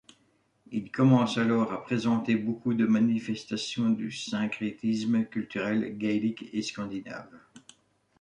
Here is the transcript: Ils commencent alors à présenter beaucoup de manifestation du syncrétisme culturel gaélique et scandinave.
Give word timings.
Ils 0.71 0.91
commencent 0.91 1.37
alors 1.37 1.71
à 1.71 1.83
présenter 1.83 2.33
beaucoup 2.35 2.73
de 2.73 2.87
manifestation 2.87 3.91
du 3.91 4.09
syncrétisme 4.11 5.25
culturel 5.25 5.95
gaélique 5.95 6.49
et 6.53 6.63
scandinave. 6.63 7.29